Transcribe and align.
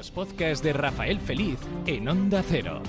Los 0.00 0.10
podcasts 0.10 0.64
de 0.64 0.72
Rafael 0.72 1.20
Feliz 1.20 1.58
en 1.84 2.08
Onda 2.08 2.42
Cero. 2.48 2.82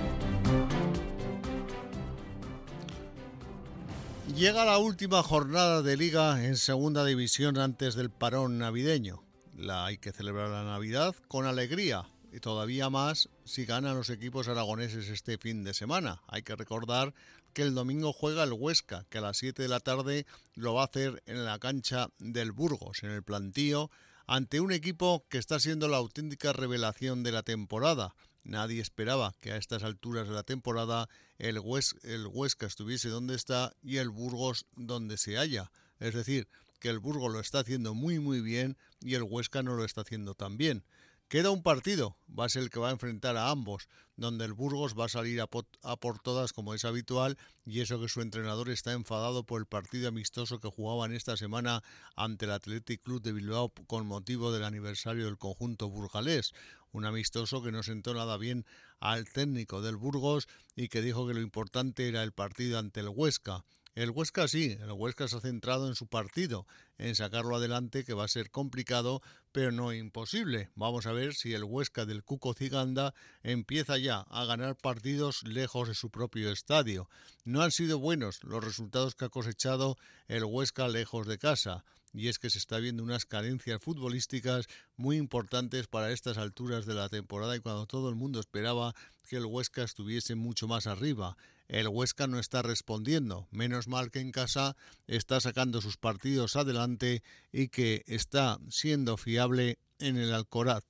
Llega 4.34 4.64
la 4.64 4.78
última 4.78 5.22
jornada 5.22 5.82
de 5.82 5.98
liga 5.98 6.46
en 6.46 6.56
segunda 6.56 7.04
división 7.04 7.58
antes 7.58 7.96
del 7.96 8.12
parón 8.12 8.60
navideño. 8.60 9.26
La 9.58 9.86
hay 9.86 9.98
que 9.98 10.14
celebrar 10.14 10.52
la 10.52 10.64
Navidad 10.64 11.14
con 11.28 11.46
alegría 11.46 12.06
y 12.32 12.40
todavía 12.40 12.90
más 12.90 13.28
si 13.44 13.66
ganan 13.66 13.98
los 13.98 14.10
equipos 14.10 14.48
aragoneses 14.48 15.10
este 15.10 15.38
fin 15.38 15.66
de 15.66 15.74
semana. 15.74 16.22
Hay 16.28 16.44
que 16.44 16.56
recordar 16.56 17.14
que 17.52 17.64
el 17.64 17.76
domingo 17.76 18.14
juega 18.14 18.46
el 18.46 18.54
Huesca, 18.54 19.06
que 19.10 19.18
a 19.18 19.22
las 19.22 19.36
7 19.36 19.62
de 19.62 19.68
la 19.68 19.82
tarde 19.82 20.26
lo 20.54 20.76
va 20.76 20.84
a 20.84 20.86
hacer 20.86 21.22
en 21.26 21.44
la 21.44 21.60
cancha 21.60 22.08
del 22.20 22.54
Burgos, 22.54 23.04
en 23.04 23.12
el 23.12 23.22
plantío, 23.22 23.92
ante 24.32 24.62
un 24.62 24.72
equipo 24.72 25.26
que 25.28 25.38
está 25.38 25.60
siendo 25.60 25.90
la 25.90 25.98
auténtica 25.98 26.54
revelación 26.54 27.22
de 27.22 27.34
la 27.34 27.44
temporada. 27.44 28.16
Nadie 28.46 28.80
esperaba 28.80 29.36
que 29.42 29.52
a 29.52 29.58
estas 29.58 29.84
alturas 29.84 30.30
de 30.30 30.34
la 30.34 30.44
temporada 30.44 31.10
el, 31.38 31.60
Huesca 31.60 32.66
estuviese 32.66 33.10
donde 33.10 33.36
está 33.36 33.74
y 33.84 33.98
el 33.98 34.08
Burgos 34.08 34.68
donde 34.78 35.18
se 35.18 35.36
halla. 35.36 35.70
Es 36.00 36.14
decir, 36.14 36.48
que 36.80 36.88
el 36.88 37.00
Burgos 37.00 37.34
lo 37.34 37.42
está 37.42 37.60
haciendo 37.60 37.94
muy 37.94 38.20
muy 38.20 38.40
bien 38.40 38.78
y 39.02 39.16
el 39.16 39.24
Huesca 39.24 39.64
no 39.64 39.76
lo 39.76 39.84
está 39.84 40.00
haciendo 40.00 40.34
tan 40.34 40.56
bien. 40.56 40.86
Queda 41.32 41.50
un 41.50 41.64
partido, 41.64 42.18
va 42.38 42.44
a 42.44 42.50
ser 42.50 42.64
el 42.64 42.70
que 42.70 42.82
va 42.82 42.90
a 42.90 42.92
enfrentar 42.92 43.38
a 43.38 43.52
ambos, 43.52 43.88
donde 44.18 44.44
el 44.44 44.52
Burgos 44.52 45.00
va 45.00 45.06
a 45.06 45.08
salir 45.08 45.40
a, 45.40 45.48
por 45.48 46.20
todas 46.20 46.52
como 46.52 46.74
es 46.74 46.84
habitual 46.84 47.38
y 47.64 47.80
eso 47.80 48.02
que 48.02 48.10
su 48.10 48.20
entrenador 48.20 48.70
está 48.70 48.92
enfadado 48.92 49.46
por 49.46 49.62
el 49.62 49.66
partido 49.66 50.10
amistoso 50.10 50.60
que 50.60 50.68
jugaban 50.68 51.14
esta 51.14 51.38
semana 51.38 51.84
ante 52.18 52.44
el 52.44 52.52
Athletic 52.52 53.02
Club 53.02 53.22
de 53.22 53.32
Bilbao 53.32 53.72
con 53.88 54.08
motivo 54.08 54.52
del 54.52 54.66
aniversario 54.66 55.24
del 55.24 55.38
conjunto 55.38 55.88
burgalés, 55.88 56.52
un 56.92 57.06
amistoso 57.06 57.64
que 57.64 57.72
no 57.72 57.82
sentó 57.82 58.14
nada 58.14 58.36
bien 58.36 58.66
al 59.00 59.30
técnico 59.30 59.82
del 59.82 59.96
Burgos 59.96 60.50
y 60.76 60.90
que 60.90 61.02
dijo 61.02 61.26
que 61.26 61.34
lo 61.34 61.40
importante 61.40 62.10
era 62.10 62.24
el 62.24 62.34
partido 62.34 62.78
ante 62.78 63.00
el 63.00 63.08
Huesca. 63.08 63.64
El 63.94 64.12
Huesca 64.12 64.48
sí, 64.48 64.78
el 64.80 64.92
Huesca 64.94 65.28
se 65.28 65.36
ha 65.36 65.42
centrado 65.42 65.90
en 65.90 65.96
su 65.96 66.08
partido, 66.08 66.66
en 66.98 67.14
sacarlo 67.14 67.58
adelante, 67.58 68.06
que 68.06 68.14
va 68.14 68.24
a 68.24 68.30
ser 68.30 68.50
complicado, 68.50 69.22
pero 69.52 69.74
no 69.74 69.92
imposible. 69.92 70.70
Vamos 70.76 71.08
a 71.08 71.12
ver 71.12 71.34
si 71.34 71.54
el 71.54 71.66
Huesca 71.66 72.06
del 72.06 72.24
Cuco 72.24 72.54
Ciganda 72.54 73.14
empieza 73.44 73.98
ya 73.98 74.22
a 74.30 74.46
ganar 74.46 74.78
partidos 74.78 75.44
lejos 75.44 75.90
de 75.90 75.96
su 75.96 76.10
propio 76.10 76.54
estadio. 76.54 77.10
No 77.44 77.64
han 77.64 77.72
sido 77.72 78.00
buenos 78.00 78.42
los 78.46 78.64
resultados 78.64 79.14
que 79.14 79.26
ha 79.26 79.30
cosechado 79.30 79.98
el 80.30 80.46
Huesca 80.46 80.88
lejos 80.88 81.28
de 81.28 81.38
casa 81.38 81.84
y 82.14 82.28
es 82.28 82.40
que 82.40 82.50
se 82.50 82.58
está 82.58 82.78
viendo 82.80 83.04
unas 83.04 83.26
carencias 83.26 83.82
futbolísticas 83.82 84.68
muy 84.98 85.18
importantes 85.18 85.88
para 85.88 86.12
estas 86.12 86.38
alturas 86.38 86.86
de 86.86 86.94
la 86.94 87.10
temporada 87.10 87.56
y 87.56 87.60
cuando 87.60 87.86
todo 87.86 88.10
el 88.10 88.16
mundo 88.16 88.40
esperaba 88.40 88.94
que 89.28 89.38
el 89.38 89.46
Huesca 89.46 89.84
estuviese 89.84 90.36
mucho 90.36 90.68
más 90.68 90.88
arriba. 90.88 91.38
El 91.68 91.88
Huesca 91.88 92.28
no 92.28 92.38
está 92.38 92.62
respondiendo, 92.62 93.48
menos 93.52 93.88
mal 93.88 94.12
que 94.12 94.20
en 94.20 94.32
casa 94.32 94.76
está 95.08 95.40
sacando 95.40 95.80
sus 95.80 95.98
partidos 95.98 96.58
adelante 96.58 97.24
y 97.54 97.70
que 97.70 98.04
está 98.08 98.60
siendo 98.70 99.16
fiable 99.16 99.80
en 100.00 100.18
el 100.18 100.34
Alcoraz. 100.34 100.84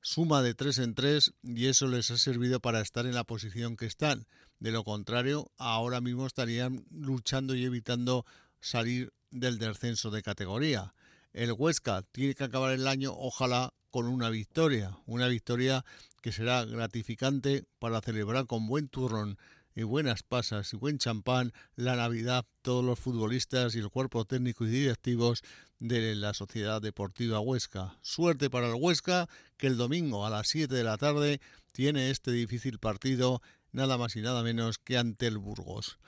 Suma 0.00 0.40
de 0.40 0.54
tres 0.54 0.78
en 0.78 0.94
tres 0.94 1.34
y 1.42 1.66
eso 1.66 1.88
les 1.88 2.10
ha 2.10 2.16
servido 2.16 2.60
para 2.60 2.80
estar 2.80 3.06
en 3.06 3.14
la 3.14 3.24
posición 3.24 3.76
que 3.76 3.86
están. 3.86 4.26
De 4.58 4.70
lo 4.70 4.84
contrario, 4.84 5.50
ahora 5.58 6.00
mismo 6.00 6.26
estarían 6.26 6.86
luchando 6.90 7.54
y 7.54 7.64
evitando 7.64 8.24
salir 8.60 9.12
del 9.30 9.58
descenso 9.58 10.10
de 10.10 10.22
categoría. 10.22 10.92
El 11.32 11.52
Huesca 11.52 12.02
tiene 12.12 12.34
que 12.34 12.44
acabar 12.44 12.72
el 12.72 12.86
año, 12.86 13.12
ojalá, 13.14 13.72
con 13.90 14.06
una 14.06 14.30
victoria, 14.30 14.98
una 15.06 15.28
victoria 15.28 15.84
que 16.22 16.32
será 16.32 16.64
gratificante 16.64 17.64
para 17.78 18.00
celebrar 18.00 18.46
con 18.46 18.66
buen 18.66 18.88
turrón 18.88 19.38
y 19.74 19.82
buenas 19.82 20.22
pasas 20.22 20.72
y 20.72 20.76
buen 20.76 20.98
champán 20.98 21.52
la 21.76 21.96
Navidad 21.96 22.46
todos 22.62 22.84
los 22.84 22.98
futbolistas 22.98 23.74
y 23.74 23.78
el 23.78 23.90
cuerpo 23.90 24.24
técnico 24.24 24.64
y 24.64 24.70
directivos 24.70 25.42
de 25.78 26.14
la 26.14 26.32
Sociedad 26.32 26.80
Deportiva 26.80 27.40
Huesca. 27.40 27.98
Suerte 28.00 28.48
para 28.48 28.68
el 28.68 28.74
Huesca 28.74 29.28
que 29.58 29.66
el 29.66 29.76
domingo 29.76 30.24
a 30.24 30.30
las 30.30 30.48
7 30.48 30.74
de 30.74 30.84
la 30.84 30.96
tarde 30.96 31.40
tiene 31.72 32.10
este 32.10 32.32
difícil 32.32 32.78
partido 32.78 33.42
nada 33.72 33.98
más 33.98 34.16
y 34.16 34.22
nada 34.22 34.42
menos 34.42 34.78
que 34.78 34.96
ante 34.96 35.26
el 35.26 35.36
Burgos. 35.36 35.98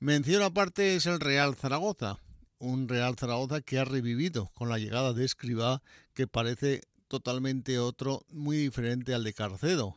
Mención 0.00 0.42
aparte 0.42 0.96
es 0.96 1.06
el 1.06 1.20
Real 1.20 1.54
Zaragoza, 1.54 2.18
un 2.64 2.88
Real 2.88 3.16
Zaragoza 3.16 3.60
que 3.60 3.78
ha 3.78 3.84
revivido 3.84 4.50
con 4.54 4.68
la 4.68 4.78
llegada 4.78 5.12
de 5.12 5.24
Escribá, 5.24 5.82
que 6.14 6.26
parece 6.26 6.82
totalmente 7.08 7.78
otro, 7.78 8.24
muy 8.30 8.56
diferente 8.56 9.14
al 9.14 9.24
de 9.24 9.34
Carcedo. 9.34 9.96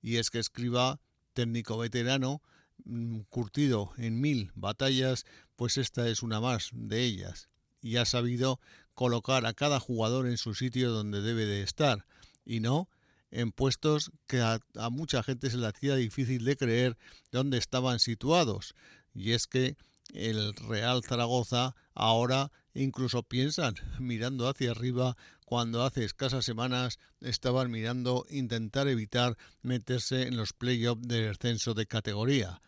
Y 0.00 0.16
es 0.16 0.30
que 0.30 0.38
Escribá, 0.38 1.00
técnico 1.34 1.76
veterano, 1.78 2.42
mm, 2.84 3.20
curtido 3.28 3.92
en 3.98 4.20
mil 4.20 4.50
batallas, 4.54 5.24
pues 5.56 5.76
esta 5.76 6.08
es 6.08 6.22
una 6.22 6.40
más 6.40 6.70
de 6.72 7.04
ellas. 7.04 7.48
Y 7.80 7.96
ha 7.96 8.04
sabido 8.04 8.60
colocar 8.94 9.46
a 9.46 9.52
cada 9.52 9.78
jugador 9.78 10.26
en 10.26 10.38
su 10.38 10.54
sitio 10.54 10.90
donde 10.90 11.20
debe 11.20 11.44
de 11.44 11.62
estar, 11.62 12.06
y 12.44 12.60
no 12.60 12.88
en 13.30 13.52
puestos 13.52 14.10
que 14.26 14.40
a, 14.40 14.60
mucha 14.90 15.22
gente 15.22 15.50
se 15.50 15.58
le 15.58 15.66
hacía 15.66 15.96
difícil 15.96 16.44
de 16.44 16.56
creer 16.56 16.96
dónde 17.30 17.58
estaban 17.58 17.98
situados. 17.98 18.74
Y 19.14 19.32
es 19.32 19.46
que 19.46 19.76
el 20.12 20.54
Real 20.54 21.02
Zaragoza 21.02 21.74
ahora 21.94 22.50
incluso 22.74 23.22
piensan 23.22 23.74
mirando 23.98 24.48
hacia 24.48 24.70
arriba 24.70 25.16
cuando 25.44 25.82
hace 25.82 26.04
escasas 26.04 26.44
semanas 26.44 26.98
estaban 27.20 27.70
mirando 27.70 28.26
intentar 28.30 28.88
evitar 28.88 29.36
meterse 29.62 30.28
en 30.28 30.36
los 30.36 30.52
playoffs 30.52 31.08
del 31.08 31.28
descenso 31.28 31.74
de 31.74 31.86
categoría. 31.86 32.60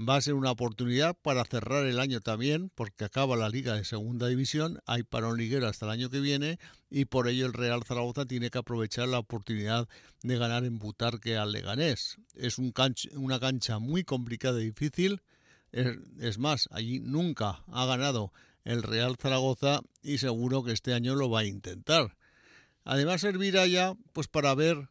Va 0.00 0.16
a 0.16 0.20
ser 0.22 0.32
una 0.32 0.50
oportunidad 0.50 1.14
para 1.20 1.44
cerrar 1.44 1.84
el 1.84 2.00
año 2.00 2.20
también, 2.20 2.70
porque 2.74 3.04
acaba 3.04 3.36
la 3.36 3.50
liga 3.50 3.74
de 3.74 3.84
segunda 3.84 4.28
división, 4.28 4.80
hay 4.86 5.02
parón 5.02 5.36
liguero 5.36 5.66
hasta 5.66 5.84
el 5.84 5.92
año 5.92 6.08
que 6.08 6.20
viene 6.20 6.58
y 6.88 7.04
por 7.04 7.28
ello 7.28 7.44
el 7.44 7.52
Real 7.52 7.82
Zaragoza 7.84 8.24
tiene 8.24 8.48
que 8.48 8.56
aprovechar 8.56 9.08
la 9.08 9.18
oportunidad 9.18 9.88
de 10.22 10.38
ganar 10.38 10.64
en 10.64 10.78
Butarque 10.78 11.36
al 11.36 11.52
Leganés. 11.52 12.16
Es 12.34 12.56
un 12.56 12.72
una 13.16 13.40
cancha 13.40 13.78
muy 13.78 14.04
complicada 14.04 14.62
y 14.62 14.66
difícil, 14.66 15.20
es 15.72 16.38
más, 16.38 16.68
allí 16.72 17.00
nunca 17.00 17.62
ha 17.68 17.86
ganado 17.86 18.32
el 18.64 18.82
Real 18.82 19.16
Zaragoza 19.16 19.80
y 20.02 20.18
seguro 20.18 20.64
que 20.64 20.72
este 20.72 20.94
año 20.94 21.14
lo 21.14 21.30
va 21.30 21.40
a 21.40 21.44
intentar. 21.44 22.16
Además 22.84 23.20
servirá 23.20 23.66
ya 23.66 23.94
pues 24.12 24.28
para 24.28 24.54
ver 24.54 24.88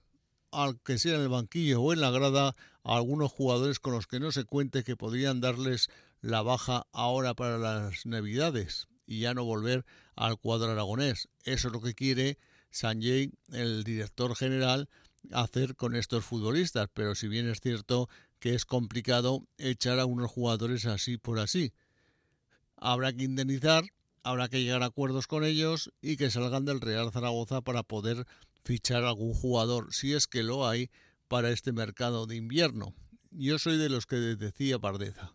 al 0.51 0.79
que 0.81 0.97
sea 0.97 1.15
en 1.15 1.21
el 1.21 1.29
banquillo 1.29 1.81
o 1.81 1.93
en 1.93 2.01
la 2.01 2.11
grada 2.11 2.55
a 2.83 2.95
algunos 2.95 3.31
jugadores 3.31 3.79
con 3.79 3.93
los 3.93 4.07
que 4.07 4.19
no 4.19 4.31
se 4.31 4.45
cuente 4.45 4.83
que 4.83 4.95
podrían 4.95 5.41
darles 5.41 5.89
la 6.21 6.41
baja 6.41 6.87
ahora 6.91 7.33
para 7.33 7.57
las 7.57 8.05
Navidades 8.05 8.87
y 9.05 9.19
ya 9.19 9.33
no 9.33 9.43
volver 9.43 9.85
al 10.15 10.37
cuadro 10.37 10.71
aragonés. 10.71 11.29
Eso 11.43 11.67
es 11.67 11.73
lo 11.73 11.81
que 11.81 11.93
quiere 11.93 12.37
Sanjay, 12.71 13.31
el 13.51 13.83
director 13.83 14.35
general, 14.35 14.89
hacer 15.31 15.75
con 15.75 15.95
estos 15.95 16.25
futbolistas, 16.25 16.89
pero 16.93 17.15
si 17.15 17.27
bien 17.27 17.49
es 17.49 17.59
cierto 17.59 18.09
que 18.39 18.55
es 18.55 18.65
complicado 18.65 19.45
echar 19.57 19.99
a 19.99 20.05
unos 20.05 20.31
jugadores 20.31 20.85
así 20.85 21.17
por 21.17 21.39
así. 21.39 21.73
Habrá 22.77 23.13
que 23.13 23.25
indemnizar, 23.25 23.83
habrá 24.23 24.47
que 24.47 24.61
llegar 24.61 24.83
a 24.83 24.87
acuerdos 24.87 25.27
con 25.27 25.43
ellos 25.43 25.91
y 26.01 26.17
que 26.17 26.31
salgan 26.31 26.65
del 26.65 26.81
Real 26.81 27.11
Zaragoza 27.11 27.61
para 27.61 27.83
poder 27.83 28.25
fichar 28.63 29.03
algún 29.03 29.33
jugador, 29.33 29.93
si 29.93 30.13
es 30.13 30.27
que 30.27 30.43
lo 30.43 30.67
hay, 30.67 30.89
para 31.27 31.51
este 31.51 31.71
mercado 31.71 32.25
de 32.25 32.35
invierno. 32.35 32.93
Yo 33.31 33.59
soy 33.59 33.77
de 33.77 33.89
los 33.89 34.05
que 34.05 34.15
decía 34.15 34.79
Pardeza. 34.79 35.33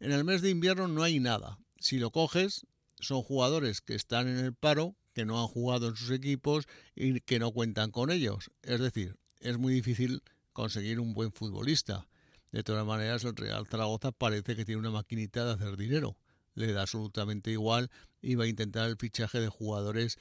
En 0.00 0.12
el 0.12 0.24
mes 0.24 0.42
de 0.42 0.50
invierno 0.50 0.88
no 0.88 1.02
hay 1.02 1.20
nada. 1.20 1.58
Si 1.78 1.98
lo 1.98 2.10
coges, 2.10 2.66
son 2.98 3.22
jugadores 3.22 3.80
que 3.80 3.94
están 3.94 4.28
en 4.28 4.38
el 4.38 4.54
paro, 4.54 4.96
que 5.12 5.24
no 5.24 5.40
han 5.40 5.46
jugado 5.46 5.88
en 5.88 5.96
sus 5.96 6.10
equipos 6.10 6.66
y 6.94 7.20
que 7.20 7.38
no 7.38 7.52
cuentan 7.52 7.90
con 7.90 8.10
ellos. 8.10 8.50
Es 8.62 8.80
decir, 8.80 9.16
es 9.40 9.58
muy 9.58 9.74
difícil 9.74 10.22
conseguir 10.52 11.00
un 11.00 11.14
buen 11.14 11.32
futbolista. 11.32 12.06
De 12.52 12.62
todas 12.62 12.84
maneras, 12.84 13.24
el 13.24 13.36
Real 13.36 13.66
Zaragoza 13.66 14.12
parece 14.12 14.56
que 14.56 14.64
tiene 14.64 14.80
una 14.80 14.90
maquinita 14.90 15.44
de 15.44 15.52
hacer 15.52 15.76
dinero. 15.76 16.16
Le 16.54 16.72
da 16.72 16.82
absolutamente 16.82 17.50
igual 17.50 17.90
y 18.20 18.34
va 18.34 18.44
a 18.44 18.48
intentar 18.48 18.88
el 18.88 18.96
fichaje 18.96 19.40
de 19.40 19.48
jugadores 19.48 20.18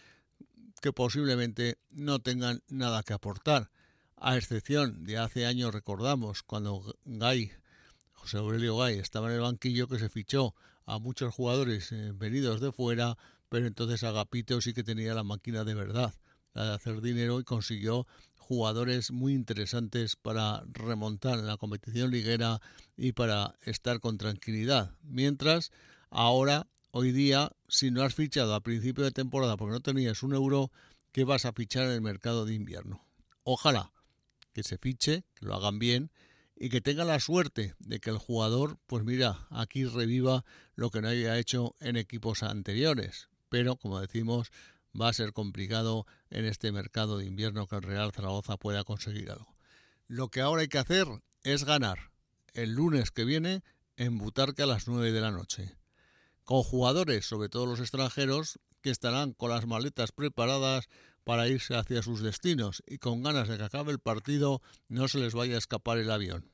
que 0.81 0.93
posiblemente 0.93 1.77
no 1.89 2.19
tengan 2.19 2.61
nada 2.67 3.03
que 3.03 3.13
aportar. 3.13 3.71
A 4.15 4.37
excepción 4.37 5.05
de 5.05 5.17
hace 5.17 5.45
años, 5.45 5.73
recordamos, 5.73 6.43
cuando 6.43 6.95
Gay, 7.05 7.51
José 8.13 8.37
Aurelio 8.37 8.77
Gay, 8.77 8.99
estaba 8.99 9.29
en 9.29 9.35
el 9.35 9.41
banquillo, 9.41 9.87
que 9.87 9.97
se 9.97 10.09
fichó 10.09 10.53
a 10.85 10.99
muchos 10.99 11.33
jugadores 11.33 11.91
eh, 11.91 12.11
venidos 12.13 12.59
de 12.59 12.71
fuera, 12.71 13.17
pero 13.47 13.65
entonces 13.65 14.03
Agapito 14.03 14.59
sí 14.61 14.73
que 14.73 14.83
tenía 14.83 15.13
la 15.13 15.23
máquina 15.23 15.63
de 15.63 15.73
verdad, 15.73 16.13
la 16.53 16.65
de 16.65 16.73
hacer 16.75 17.01
dinero 17.01 17.39
y 17.39 17.43
consiguió 17.43 18.07
jugadores 18.49 19.11
muy 19.11 19.35
interesantes 19.35 20.15
para 20.15 20.63
remontar 20.71 21.37
en 21.37 21.45
la 21.45 21.57
competición 21.57 22.09
liguera 22.09 22.59
y 22.97 23.11
para 23.11 23.53
estar 23.61 23.99
con 23.99 24.17
tranquilidad. 24.17 24.95
Mientras, 25.03 25.71
ahora, 26.09 26.65
hoy 26.89 27.11
día, 27.11 27.51
si 27.67 27.91
no 27.91 28.01
has 28.01 28.15
fichado 28.15 28.55
a 28.55 28.61
principio 28.61 29.03
de 29.03 29.11
temporada 29.11 29.55
porque 29.55 29.73
no 29.73 29.81
tenías 29.81 30.23
un 30.23 30.33
euro, 30.33 30.71
¿qué 31.11 31.25
vas 31.25 31.45
a 31.45 31.53
fichar 31.53 31.85
en 31.85 31.91
el 31.91 32.01
mercado 32.01 32.45
de 32.45 32.55
invierno? 32.55 33.05
Ojalá 33.43 33.93
que 34.51 34.63
se 34.63 34.79
fiche, 34.79 35.25
que 35.35 35.45
lo 35.45 35.53
hagan 35.53 35.77
bien 35.77 36.09
y 36.55 36.69
que 36.69 36.81
tenga 36.81 37.05
la 37.05 37.19
suerte 37.19 37.75
de 37.77 37.99
que 37.99 38.09
el 38.09 38.17
jugador, 38.17 38.79
pues 38.87 39.03
mira, 39.03 39.45
aquí 39.51 39.85
reviva 39.85 40.43
lo 40.73 40.89
que 40.89 41.01
no 41.01 41.09
había 41.09 41.37
hecho 41.37 41.75
en 41.79 41.97
equipos 41.97 42.41
anteriores. 42.41 43.29
Pero, 43.49 43.75
como 43.75 43.99
decimos, 43.99 44.51
va 44.99 45.09
a 45.09 45.13
ser 45.13 45.33
complicado 45.33 46.05
en 46.29 46.45
este 46.45 46.71
mercado 46.71 47.17
de 47.17 47.25
invierno 47.25 47.67
que 47.67 47.75
el 47.75 47.81
Real 47.81 48.11
Zaragoza 48.11 48.57
pueda 48.57 48.83
conseguir 48.83 49.31
algo. 49.31 49.55
Lo 50.07 50.29
que 50.29 50.41
ahora 50.41 50.61
hay 50.61 50.67
que 50.67 50.79
hacer 50.79 51.07
es 51.43 51.63
ganar 51.63 52.11
el 52.53 52.73
lunes 52.73 53.11
que 53.11 53.25
viene 53.25 53.63
en 53.97 54.17
Butarque 54.17 54.63
a 54.63 54.67
las 54.67 54.87
9 54.87 55.11
de 55.11 55.21
la 55.21 55.31
noche. 55.31 55.75
Con 56.43 56.63
jugadores, 56.63 57.25
sobre 57.25 57.49
todo 57.49 57.65
los 57.65 57.79
extranjeros, 57.79 58.59
que 58.81 58.89
estarán 58.89 59.33
con 59.33 59.51
las 59.51 59.67
maletas 59.67 60.11
preparadas 60.11 60.87
para 61.23 61.47
irse 61.47 61.75
hacia 61.75 62.01
sus 62.01 62.21
destinos 62.21 62.81
y 62.87 62.97
con 62.97 63.21
ganas 63.21 63.47
de 63.47 63.57
que 63.57 63.63
acabe 63.63 63.91
el 63.91 63.99
partido 63.99 64.61
no 64.87 65.07
se 65.07 65.19
les 65.19 65.33
vaya 65.33 65.55
a 65.55 65.59
escapar 65.59 65.97
el 65.97 66.09
avión. 66.09 66.49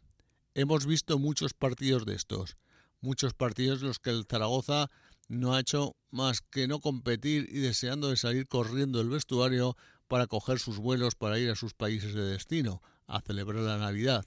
Hemos 0.54 0.86
visto 0.86 1.20
muchos 1.20 1.54
partidos 1.54 2.06
de 2.06 2.16
estos, 2.16 2.58
muchos 3.00 3.34
partidos 3.34 3.82
en 3.82 3.88
los 3.88 4.00
que 4.00 4.10
el 4.10 4.26
Zaragoza 4.26 4.90
no 5.28 5.54
ha 5.54 5.60
hecho 5.60 5.96
más 6.12 6.42
que 6.42 6.68
no 6.68 6.80
competir 6.80 7.48
y 7.52 7.60
deseando 7.60 8.10
de 8.10 8.18
salir 8.18 8.48
corriendo 8.48 9.02
el 9.02 9.10
vestuario 9.10 9.76
para 10.08 10.28
coger 10.28 10.60
sus 10.60 10.78
vuelos 10.78 11.16
para 11.16 11.40
ir 11.40 11.50
a 11.50 11.56
sus 11.56 11.74
países 11.74 12.14
de 12.14 12.26
destino, 12.26 12.82
a 13.08 13.22
celebrar 13.22 13.64
la 13.64 13.78
Navidad. 13.78 14.26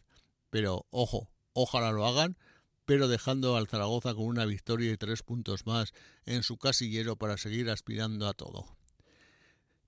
Pero 0.50 0.86
ojo, 0.90 1.30
ojalá 1.52 1.92
lo 1.92 2.06
hagan, 2.06 2.36
pero 2.84 3.08
dejando 3.08 3.56
al 3.56 3.68
Zaragoza 3.68 4.14
con 4.14 4.24
una 4.24 4.44
victoria 4.44 4.92
y 4.92 4.96
tres 4.96 5.22
puntos 5.22 5.66
más 5.66 5.92
en 6.24 6.42
su 6.42 6.56
casillero 6.56 7.16
para 7.16 7.36
seguir 7.36 7.70
aspirando 7.70 8.26
a 8.26 8.34
todo. 8.34 8.78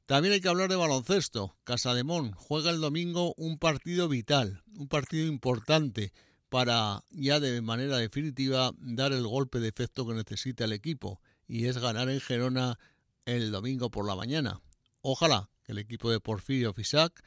También 0.07 0.35
hay 0.35 0.41
que 0.41 0.49
hablar 0.49 0.69
de 0.69 0.77
baloncesto. 0.77 1.57
Casademón 1.65 2.33
juega 2.33 2.71
el 2.71 2.81
domingo 2.81 3.33
un 3.37 3.59
partido 3.59 4.09
vital, 4.09 4.63
un 4.77 4.89
partido 4.89 5.27
importante 5.27 6.13
para 6.51 7.05
ya 7.11 7.41
de 7.41 7.63
manera 7.63 7.97
definitiva 7.97 8.73
dar 8.79 9.13
el 9.13 9.27
golpe 9.27 9.61
de 9.61 9.69
efecto 9.69 10.07
que 10.07 10.15
necesita 10.15 10.65
el 10.65 10.73
equipo 10.73 11.21
y 11.49 11.67
es 11.67 11.79
ganar 11.79 12.11
en 12.11 12.21
Gerona 12.21 12.79
el 13.25 13.53
domingo 13.53 13.91
por 13.91 14.07
la 14.07 14.17
mañana. 14.17 14.61
Ojalá 15.01 15.49
que 15.65 15.73
el 15.73 15.79
equipo 15.79 16.11
de 16.11 16.21
Porfirio 16.21 16.75
Fisac 16.75 17.23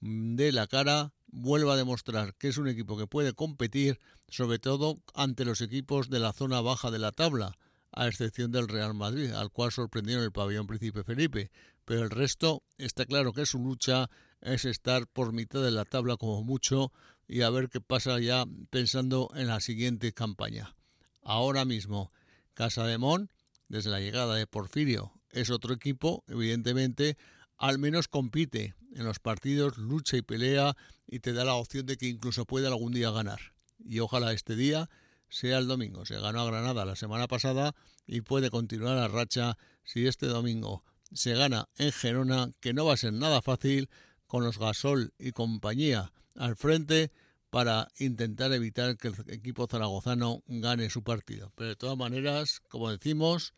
dé 0.00 0.52
la 0.52 0.66
cara, 0.66 1.12
vuelva 1.26 1.72
a 1.72 1.76
demostrar 1.76 2.34
que 2.34 2.48
es 2.48 2.58
un 2.58 2.68
equipo 2.68 2.96
que 2.96 3.06
puede 3.06 3.32
competir, 3.32 3.98
sobre 4.28 4.58
todo 4.58 5.00
ante 5.14 5.44
los 5.44 5.62
equipos 5.62 6.10
de 6.10 6.20
la 6.20 6.32
zona 6.32 6.60
baja 6.60 6.90
de 6.90 6.98
la 6.98 7.12
tabla, 7.12 7.58
a 7.92 8.08
excepción 8.08 8.52
del 8.52 8.68
Real 8.68 8.92
Madrid, 8.92 9.32
al 9.32 9.50
cual 9.50 9.72
sorprendió 9.72 10.18
en 10.18 10.24
el 10.24 10.32
pabellón 10.32 10.66
Príncipe 10.66 11.02
Felipe, 11.02 11.50
pero 11.86 12.02
el 12.02 12.10
resto 12.10 12.62
está 12.76 13.06
claro 13.06 13.32
que 13.32 13.46
su 13.46 13.58
lucha 13.58 14.10
es 14.42 14.66
estar 14.66 15.06
por 15.06 15.32
mitad 15.32 15.62
de 15.62 15.70
la 15.70 15.86
tabla 15.86 16.16
como 16.16 16.42
mucho 16.42 16.92
y 17.28 17.42
a 17.42 17.50
ver 17.50 17.68
qué 17.68 17.80
pasa 17.80 18.18
ya 18.20 18.44
pensando 18.70 19.30
en 19.34 19.48
la 19.48 19.60
siguiente 19.60 20.12
campaña. 20.12 20.74
Ahora 21.22 21.64
mismo, 21.64 22.10
Casa 22.54 22.84
de 22.86 22.98
Mon, 22.98 23.30
desde 23.68 23.90
la 23.90 24.00
llegada 24.00 24.34
de 24.36 24.46
Porfirio, 24.46 25.12
es 25.30 25.50
otro 25.50 25.74
equipo, 25.74 26.24
evidentemente, 26.28 27.16
al 27.58 27.78
menos 27.78 28.08
compite 28.08 28.74
en 28.94 29.04
los 29.04 29.18
partidos, 29.18 29.76
lucha 29.76 30.16
y 30.16 30.22
pelea 30.22 30.76
y 31.06 31.20
te 31.20 31.32
da 31.32 31.44
la 31.44 31.54
opción 31.54 31.86
de 31.86 31.96
que 31.96 32.06
incluso 32.06 32.46
puede 32.46 32.66
algún 32.66 32.92
día 32.92 33.10
ganar. 33.10 33.40
Y 33.78 34.00
ojalá 34.00 34.32
este 34.32 34.56
día 34.56 34.88
sea 35.28 35.58
el 35.58 35.66
domingo. 35.66 36.06
Se 36.06 36.18
ganó 36.18 36.40
a 36.40 36.46
Granada 36.46 36.84
la 36.84 36.96
semana 36.96 37.28
pasada 37.28 37.74
y 38.06 38.20
puede 38.22 38.50
continuar 38.50 38.96
la 38.96 39.08
racha 39.08 39.58
si 39.84 40.06
este 40.06 40.26
domingo 40.26 40.82
se 41.12 41.34
gana 41.34 41.68
en 41.76 41.92
Gerona, 41.92 42.52
que 42.60 42.72
no 42.72 42.84
va 42.84 42.94
a 42.94 42.96
ser 42.96 43.12
nada 43.12 43.42
fácil, 43.42 43.88
con 44.26 44.44
los 44.44 44.58
Gasol 44.58 45.12
y 45.18 45.32
compañía 45.32 46.12
al 46.34 46.56
frente 46.56 47.10
para 47.50 47.88
intentar 47.98 48.52
evitar 48.52 48.96
que 48.96 49.08
el 49.08 49.14
equipo 49.28 49.66
zaragozano 49.66 50.42
gane 50.46 50.90
su 50.90 51.02
partido. 51.02 51.52
Pero 51.54 51.70
de 51.70 51.76
todas 51.76 51.96
maneras, 51.96 52.60
como 52.68 52.90
decimos, 52.90 53.54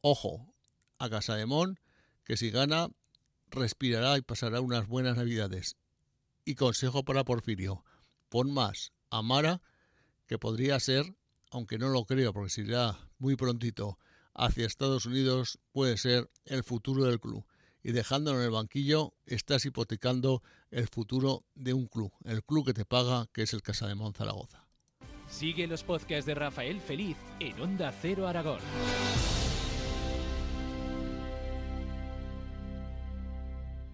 ojo 0.00 0.54
a 0.98 1.08
Casa 1.08 1.36
de 1.36 1.46
Mon, 1.46 1.78
que 2.24 2.36
si 2.36 2.50
gana, 2.50 2.88
respirará 3.50 4.16
y 4.16 4.22
pasará 4.22 4.60
unas 4.60 4.86
buenas 4.86 5.16
navidades. 5.16 5.76
Y 6.44 6.54
consejo 6.54 7.04
para 7.04 7.24
Porfirio, 7.24 7.84
pon 8.28 8.52
más 8.52 8.92
a 9.10 9.22
Mara, 9.22 9.62
que 10.26 10.38
podría 10.38 10.80
ser, 10.80 11.14
aunque 11.50 11.78
no 11.78 11.88
lo 11.88 12.04
creo 12.04 12.32
porque 12.32 12.50
se 12.50 12.62
irá 12.62 12.98
muy 13.18 13.36
prontito, 13.36 13.98
hacia 14.34 14.66
Estados 14.66 15.06
Unidos 15.06 15.58
puede 15.72 15.96
ser 15.98 16.30
el 16.44 16.64
futuro 16.64 17.04
del 17.04 17.20
club. 17.20 17.44
Y 17.82 17.92
dejándolo 17.92 18.38
en 18.38 18.44
el 18.44 18.50
banquillo, 18.50 19.14
estás 19.26 19.64
hipotecando 19.64 20.42
el 20.70 20.88
futuro 20.88 21.44
de 21.54 21.72
un 21.72 21.86
club, 21.86 22.12
el 22.24 22.44
club 22.44 22.66
que 22.66 22.74
te 22.74 22.84
paga, 22.84 23.26
que 23.32 23.42
es 23.42 23.52
el 23.52 23.62
Casa 23.62 23.86
de 23.86 23.94
Zaragoza. 24.14 24.66
Sigue 25.28 25.66
los 25.66 25.84
podcasts 25.84 26.26
de 26.26 26.34
Rafael 26.34 26.80
Feliz 26.80 27.16
en 27.38 27.60
Onda 27.60 27.92
Cero 27.92 28.26
Aragón. 28.26 28.60